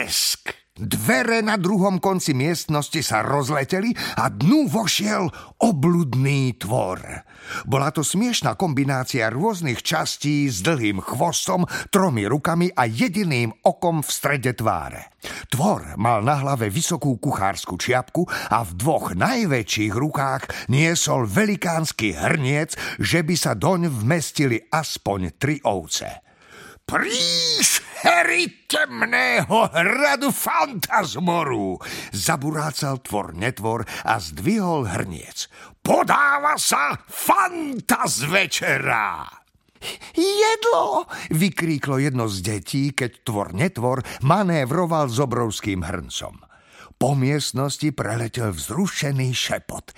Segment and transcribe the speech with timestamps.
[0.00, 0.56] Blesk!
[0.80, 5.28] Dvere na druhom konci miestnosti sa rozleteli a dnu vošiel
[5.60, 7.04] obludný tvor.
[7.68, 14.08] Bola to smiešná kombinácia rôznych častí s dlhým chvostom, tromi rukami a jediným okom v
[14.08, 15.12] strede tváre.
[15.52, 22.72] Tvor mal na hlave vysokú kuchársku čiapku a v dvoch najväčších rukách niesol velikánsky hrniec,
[22.96, 26.29] že by sa doň vmestili aspoň tri ovce.
[26.90, 31.78] Príšery temného hradu fantasmoru,
[32.10, 35.46] zaburácal tvor netvor a zdvihol hrniec.
[35.86, 39.22] Podáva sa fantas večera!
[40.18, 41.06] Jedlo!
[41.30, 46.42] vykríklo jedno z detí, keď tvor netvor manévroval s obrovským hrncom.
[46.98, 49.94] Po miestnosti preletel vzrušený šepot.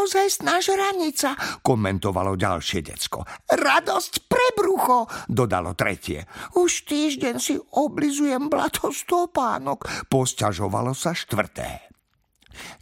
[0.00, 3.20] Naozaj žranica, komentovalo ďalšie decko.
[3.52, 6.24] Radosť pre brucho, dodalo tretie.
[6.56, 11.92] Už týždeň si oblizujem blato stopánok, posťažovalo sa štvrté.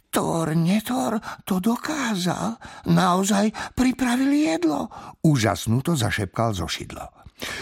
[0.07, 2.55] Tor, netor, to dokázal.
[2.87, 4.87] Naozaj pripravil jedlo.
[5.19, 7.18] Úžasnú to zašepkal zo šidlo.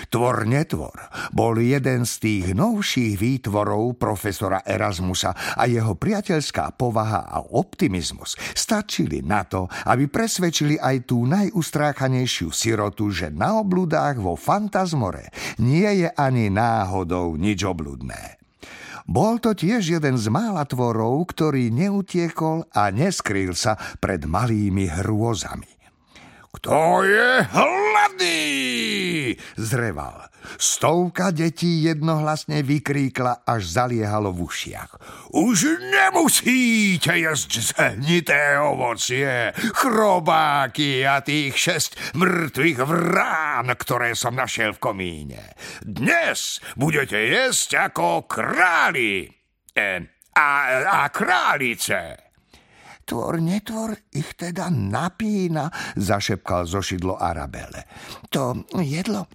[0.09, 0.97] Tvor netvor
[1.33, 9.21] bol jeden z tých novších výtvorov profesora Erasmusa a jeho priateľská povaha a optimizmus stačili
[9.21, 15.29] na to, aby presvedčili aj tú najustráchanejšiu sirotu, že na obludách vo Fantasmore
[15.61, 18.37] nie je ani náhodou nič obludné.
[19.07, 25.76] Bol to tiež jeden z mála tvorov, ktorý neutiekol a neskrýl sa pred malými hrôzami.
[26.57, 28.41] Kto je hladný?
[29.61, 30.25] Zreval.
[30.57, 34.91] Stovka detí jednohlasne vykríkla, až zaliehalo v ušiach.
[35.37, 44.81] Už nemusíte jesť zhnité ovocie, chrobáky a tých šesť mŕtvych vrán, ktoré som našiel v
[44.81, 45.53] komíne.
[45.85, 49.29] Dnes budete jesť ako králi
[49.77, 49.93] e,
[50.33, 50.49] a,
[50.89, 52.26] a králice.
[53.07, 57.87] Tvor, netvor, ich teda napína, zašepkal zošidlo Arabele.
[58.35, 59.31] To jedlo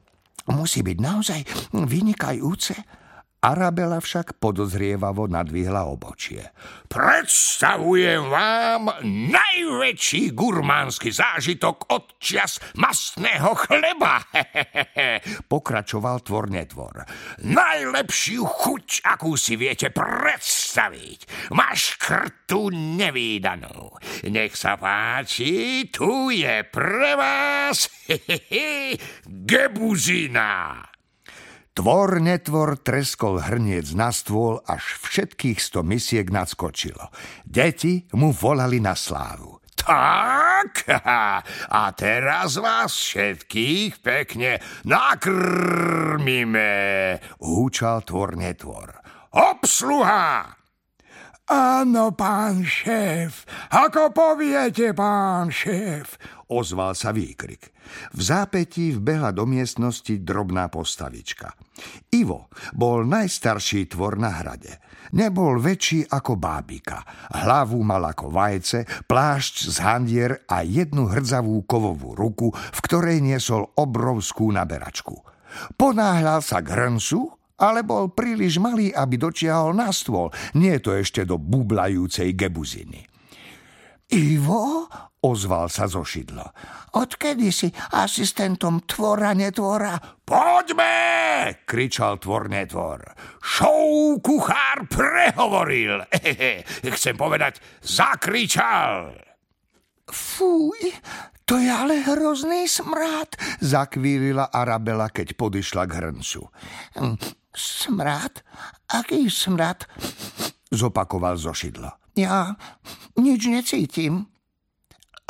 [0.52, 1.40] musí byť naozaj
[1.72, 2.76] vynikajúce.
[3.42, 6.54] Arabela však podozrievavo nadvihla obočie.
[6.86, 14.22] Predstavujem vám najväčší gurmánsky zážitok od čas masného chleba,
[15.50, 17.02] pokračoval tvor netvor.
[17.42, 21.50] Najlepšiu chuť, akú si viete predstaviť.
[21.50, 23.90] Máš krtu nevýdanú.
[24.30, 27.90] Nech sa páči, tu je pre vás
[29.50, 30.91] gebuzina.
[31.72, 37.08] Tvor netvor treskol hrniec na stôl, až všetkých sto misiek nadskočilo.
[37.48, 39.56] Deti mu volali na slávu.
[39.72, 40.84] Tak,
[41.72, 46.70] a teraz vás všetkých pekne nakrmíme,
[47.40, 49.00] húčal tvor netvor.
[49.32, 50.61] Obsluha!
[51.50, 53.42] Áno, pán šéf,
[53.74, 56.14] ako poviete, pán šéf,
[56.46, 57.74] ozval sa výkrik.
[58.14, 61.50] V zápetí vbehla do miestnosti drobná postavička.
[62.14, 62.46] Ivo
[62.78, 64.78] bol najstarší tvor na hrade.
[65.18, 67.02] Nebol väčší ako bábika.
[67.34, 73.66] Hlavu mal ako vajce, plášť z handier a jednu hrdzavú kovovú ruku, v ktorej niesol
[73.74, 75.18] obrovskú naberačku.
[75.74, 81.22] Ponáhľal sa k hrncu, ale bol príliš malý, aby dočiahol na stôl, nie to ešte
[81.22, 83.06] do bublajúcej gebuziny.
[84.12, 84.90] Ivo,
[85.24, 86.44] ozval sa zo šidla.
[86.92, 89.96] Odkedy si asistentom tvora netvora?
[90.20, 93.00] Poďme, kričal tvor netvor.
[93.40, 96.04] Šou kuchár prehovoril.
[96.98, 99.16] Chcem povedať, zakričal.
[100.12, 100.92] Fuj,
[101.48, 103.32] to je ale hrozný smrad,
[103.64, 106.52] zakvílila Arabela, keď podišla k hrncu.
[107.52, 108.40] Smrad?
[108.88, 109.84] Aký smrad?
[110.72, 111.92] Zopakoval zo šidla.
[112.16, 112.56] Ja
[113.16, 114.28] nič necítim.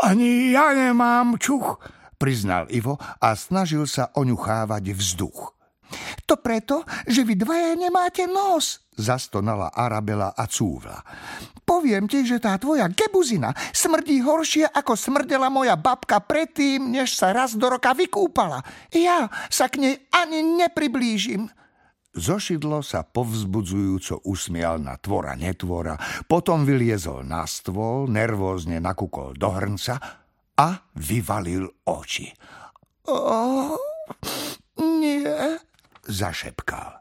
[0.03, 1.79] Ani ja nemám čuch,
[2.19, 5.55] priznal Ivo a snažil sa oňuchávať vzduch.
[6.27, 11.05] To preto, že vy dvaja nemáte nos, zastonala Arabela a cúvla.
[11.63, 17.31] Poviem ti, že tá tvoja gebuzina smrdí horšie, ako smrdela moja babka predtým, než sa
[17.31, 18.65] raz do roka vykúpala.
[18.91, 21.47] Ja sa k nej ani nepriblížim.
[22.13, 25.97] Zošidlo sa povzbudzujúco usmial na tvora netvora,
[26.29, 29.97] potom vyliezol na stôl, nervózne nakúkol do hrnca
[30.53, 32.29] a vyvalil oči.
[33.09, 33.81] Oh,
[34.77, 35.25] nie,
[36.05, 37.01] zašepkal.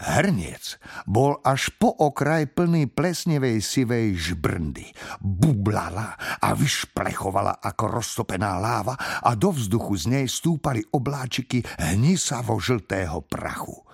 [0.00, 4.88] Hrniec bol až po okraj plný plesnevej sivej žbrndy.
[5.20, 13.20] Bublala a vyšplechovala ako roztopená láva a do vzduchu z nej stúpali obláčiky hnisavo žltého
[13.28, 13.89] prachu.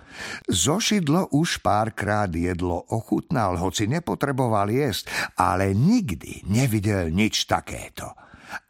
[0.46, 8.12] Zošidlo už párkrát jedlo ochutnal, hoci nepotreboval jesť, ale nikdy nevidel nič takéto.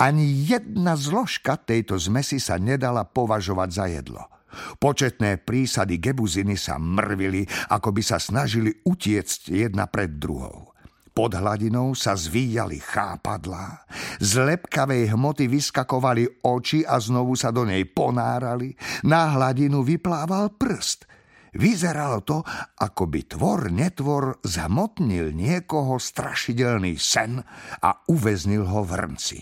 [0.01, 4.25] Ani jedna zložka tejto zmesi sa nedala považovať za jedlo.
[4.81, 10.73] Početné prísady gebuziny sa mrvili, ako by sa snažili utiecť jedna pred druhou.
[11.17, 13.89] Pod hladinou sa zvíjali chápadlá,
[14.21, 21.09] z lepkavej hmoty vyskakovali oči a znovu sa do nej ponárali, na hladinu vyplával prst.
[21.57, 22.45] Vyzeralo to,
[22.81, 27.41] ako by tvor netvor zhmotnil niekoho strašidelný sen
[27.81, 29.39] a uväznil ho v hrnci.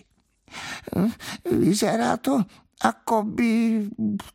[1.50, 2.38] Vyzerá to,
[2.84, 3.52] ako by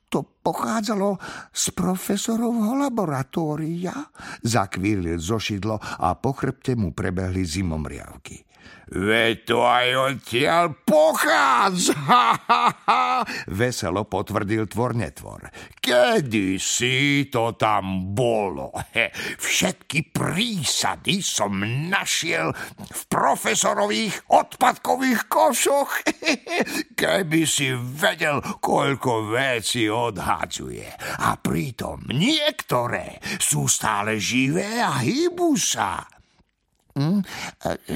[0.09, 1.15] to pochádzalo
[1.53, 3.93] z profesorovho laboratória,
[4.41, 8.48] zakvílil zošidlo a po chrbte mu prebehli zimomriavky.
[8.89, 11.93] Veď to aj odtiaľ pochádza,
[13.61, 15.45] veselo potvrdil tvor netvor.
[15.77, 18.73] Kedy si to tam bolo?
[18.97, 22.49] He, všetky prísady som našiel
[22.81, 26.01] v profesorových odpadkových košoch.
[26.99, 31.21] Keby si vedel, koľko vecí odhádzuje.
[31.29, 36.18] A pritom niektoré sú stále živé a hýbu sa.
[36.99, 37.23] Hm?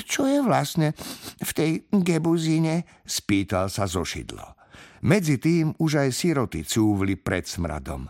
[0.07, 0.95] Čo je vlastne
[1.44, 2.88] v tej gebuzíne?
[3.03, 4.55] Spýtal sa zošidlo.
[5.03, 8.07] Medzi tým už aj siroty cúvli pred smradom.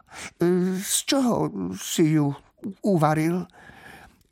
[0.78, 2.30] Z čoho si ju
[2.86, 3.50] uvaril?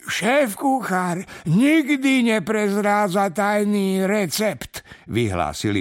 [0.02, 5.78] Šéf kuchár nikdy neprezráza tajný recept, vyhlásil.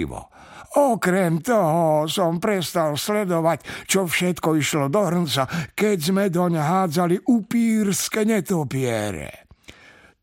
[0.77, 8.23] Okrem toho som prestal sledovať, čo všetko išlo do hrnca, keď sme doň hádzali upírske
[8.23, 9.40] netopiere.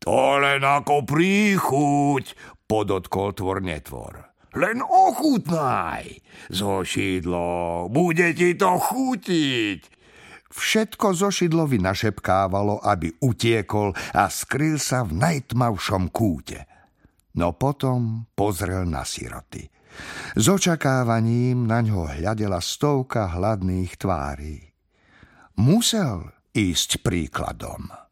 [0.07, 2.25] To len ako príchuť,
[2.69, 4.29] podotkol tvor netvor.
[4.57, 6.09] Len ochutnaj,
[6.49, 9.79] zošidlo, bude ti to chutiť.
[10.49, 16.65] Všetko zošidlovi našepkávalo, aby utiekol a skryl sa v najtmavšom kúte.
[17.37, 19.69] No potom pozrel na siroty.
[20.33, 24.57] S očakávaním na ňo hľadela stovka hladných tvári.
[25.61, 28.08] Musel ísť príkladom.